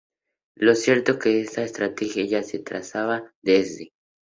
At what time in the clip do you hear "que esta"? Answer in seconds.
1.19-1.61